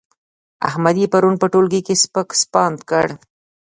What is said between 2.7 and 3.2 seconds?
کړ.